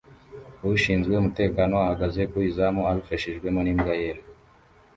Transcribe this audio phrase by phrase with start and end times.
[0.75, 4.21] Ushinzwe umutekano ahagaze ku izamu abifashijwemo n'imbwa yera